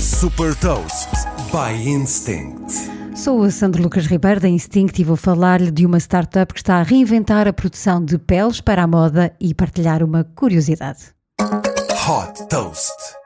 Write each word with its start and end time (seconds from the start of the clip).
Super 0.00 0.54
Toast 0.56 1.08
by 1.52 1.88
Instinct. 1.88 2.72
Sou 3.14 3.44
a 3.44 3.50
Sandro 3.50 3.82
Lucas 3.82 4.06
Ribeiro 4.06 4.40
da 4.40 4.48
Instinct 4.48 5.00
e 5.00 5.04
vou 5.04 5.16
falar-lhe 5.16 5.70
de 5.70 5.86
uma 5.86 5.98
startup 5.98 6.52
que 6.52 6.58
está 6.58 6.76
a 6.76 6.82
reinventar 6.82 7.46
a 7.46 7.52
produção 7.52 8.04
de 8.04 8.18
peles 8.18 8.60
para 8.60 8.82
a 8.82 8.86
moda 8.86 9.32
e 9.40 9.54
partilhar 9.54 10.02
uma 10.02 10.24
curiosidade. 10.24 11.14
Hot 11.40 12.48
Toast. 12.48 13.21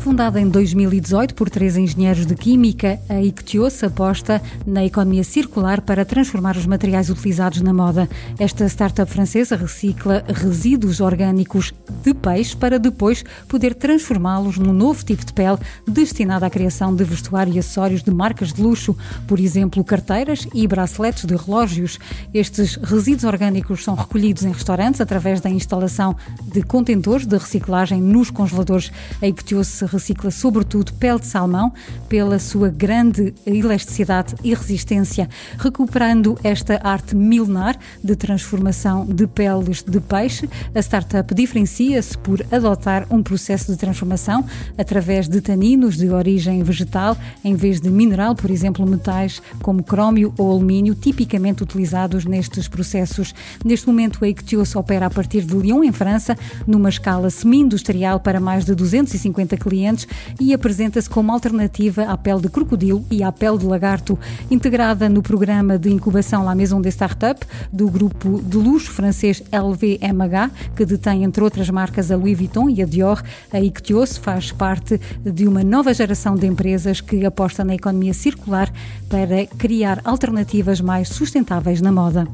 Fundada 0.00 0.40
em 0.40 0.48
2018 0.48 1.34
por 1.34 1.50
três 1.50 1.76
engenheiros 1.76 2.24
de 2.24 2.34
química, 2.34 2.98
a 3.06 3.20
Ictios 3.20 3.84
aposta 3.84 4.40
na 4.66 4.82
economia 4.82 5.22
circular 5.22 5.82
para 5.82 6.06
transformar 6.06 6.56
os 6.56 6.64
materiais 6.64 7.10
utilizados 7.10 7.60
na 7.60 7.74
moda. 7.74 8.08
Esta 8.38 8.64
startup 8.64 9.12
francesa 9.12 9.56
recicla 9.56 10.24
resíduos 10.26 11.00
orgânicos 11.00 11.74
de 12.02 12.14
peixe 12.14 12.56
para 12.56 12.78
depois 12.78 13.22
poder 13.46 13.74
transformá-los 13.74 14.56
num 14.56 14.72
novo 14.72 15.04
tipo 15.04 15.22
de 15.22 15.34
pele 15.34 15.58
destinado 15.86 16.46
à 16.46 16.50
criação 16.50 16.96
de 16.96 17.04
vestuário 17.04 17.52
e 17.52 17.58
acessórios 17.58 18.02
de 18.02 18.10
marcas 18.10 18.54
de 18.54 18.62
luxo, 18.62 18.96
por 19.28 19.38
exemplo, 19.38 19.84
carteiras 19.84 20.48
e 20.54 20.66
braceletes 20.66 21.26
de 21.26 21.36
relógios. 21.36 21.98
Estes 22.32 22.76
resíduos 22.76 23.24
orgânicos 23.24 23.84
são 23.84 23.94
recolhidos 23.94 24.44
em 24.44 24.52
restaurantes 24.52 25.02
através 25.02 25.42
da 25.42 25.50
instalação 25.50 26.16
de 26.42 26.62
contentores 26.62 27.26
de 27.26 27.36
reciclagem 27.36 28.00
nos 28.00 28.30
congeladores. 28.30 28.90
A 29.20 29.28
Ictios 29.28 29.89
recicla 29.90 30.30
sobretudo 30.30 30.92
pele 30.94 31.18
de 31.18 31.26
salmão 31.26 31.72
pela 32.08 32.38
sua 32.38 32.68
grande 32.68 33.34
elasticidade 33.44 34.34
e 34.42 34.54
resistência, 34.54 35.28
recuperando 35.58 36.38
esta 36.42 36.80
arte 36.82 37.14
milenar 37.16 37.76
de 38.02 38.14
transformação 38.14 39.04
de 39.04 39.26
peles 39.26 39.82
de 39.82 40.00
peixe. 40.00 40.48
A 40.74 40.80
startup 40.80 41.34
diferencia-se 41.34 42.16
por 42.18 42.44
adotar 42.52 43.06
um 43.10 43.22
processo 43.22 43.72
de 43.72 43.78
transformação 43.78 44.44
através 44.78 45.28
de 45.28 45.40
taninos 45.40 45.96
de 45.96 46.08
origem 46.08 46.62
vegetal 46.62 47.16
em 47.44 47.54
vez 47.54 47.80
de 47.80 47.90
mineral, 47.90 48.34
por 48.34 48.50
exemplo, 48.50 48.86
metais 48.86 49.42
como 49.62 49.82
crómio 49.82 50.32
ou 50.38 50.52
alumínio, 50.52 50.94
tipicamente 50.94 51.62
utilizados 51.62 52.24
nestes 52.24 52.68
processos. 52.68 53.34
Neste 53.64 53.86
momento, 53.86 54.24
a 54.24 54.28
Ictios 54.28 54.74
opera 54.76 55.06
a 55.06 55.10
partir 55.10 55.42
de 55.42 55.56
Lyon, 55.56 55.82
em 55.82 55.92
França, 55.92 56.36
numa 56.66 56.88
escala 56.88 57.30
semi-industrial 57.30 58.20
para 58.20 58.40
mais 58.40 58.64
de 58.64 58.74
250 58.74 59.56
clientes 59.56 59.79
e 60.38 60.52
apresenta-se 60.52 61.08
como 61.08 61.32
alternativa 61.32 62.04
à 62.04 62.16
pele 62.16 62.42
de 62.42 62.48
crocodilo 62.48 63.04
e 63.10 63.22
à 63.22 63.32
pele 63.32 63.58
de 63.58 63.66
lagarto, 63.66 64.18
integrada 64.50 65.08
no 65.08 65.22
programa 65.22 65.78
de 65.78 65.90
incubação 65.90 66.44
La 66.44 66.54
Maison 66.54 66.80
des 66.80 66.94
Startups 66.94 67.48
do 67.72 67.88
grupo 67.88 68.40
de 68.42 68.56
luxo 68.56 68.90
francês 68.90 69.42
LVMH, 69.52 70.50
que 70.76 70.84
detém 70.84 71.24
entre 71.24 71.42
outras 71.42 71.70
marcas 71.70 72.10
a 72.10 72.16
Louis 72.16 72.36
Vuitton 72.36 72.68
e 72.68 72.82
a 72.82 72.86
Dior. 72.86 73.22
A 73.52 73.60
Ictios 73.60 74.16
faz 74.16 74.52
parte 74.52 75.00
de 75.24 75.46
uma 75.46 75.64
nova 75.64 75.94
geração 75.94 76.34
de 76.34 76.46
empresas 76.46 77.00
que 77.00 77.24
aposta 77.24 77.64
na 77.64 77.74
economia 77.74 78.14
circular 78.14 78.72
para 79.08 79.46
criar 79.46 80.00
alternativas 80.04 80.80
mais 80.80 81.08
sustentáveis 81.08 81.80
na 81.80 81.92
moda. 81.92 82.28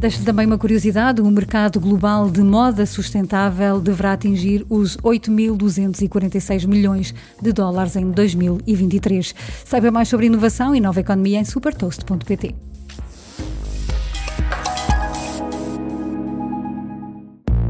Deixo 0.00 0.24
também 0.24 0.46
uma 0.46 0.56
curiosidade: 0.56 1.20
o 1.20 1.30
mercado 1.30 1.78
global 1.78 2.30
de 2.30 2.42
moda 2.42 2.86
sustentável 2.86 3.78
deverá 3.82 4.14
atingir 4.14 4.64
os 4.70 4.96
8.246 4.96 6.66
milhões 6.66 7.14
de 7.40 7.52
dólares 7.52 7.96
em 7.96 8.10
2023. 8.10 9.34
Saiba 9.62 9.90
mais 9.90 10.08
sobre 10.08 10.24
inovação 10.26 10.74
e 10.74 10.80
nova 10.80 11.00
economia 11.00 11.38
em 11.38 11.44
supertoast.pt. 11.44 12.54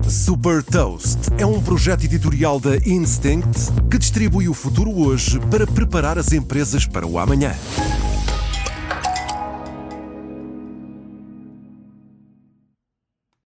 Super 0.09 0.63
Toast 0.63 1.19
é 1.37 1.45
um 1.45 1.61
projeto 1.61 2.05
editorial 2.05 2.61
da 2.61 2.77
Instinct 2.77 3.73
que 3.91 3.99
distribui 3.99 4.49
o 4.49 4.55
futuro 4.55 4.97
hoje 4.97 5.41
para 5.51 5.67
preparar 5.67 6.17
as 6.17 6.33
empresas 6.33 6.87
para 6.87 7.05
o 7.05 7.19
amanhã. 7.19 7.53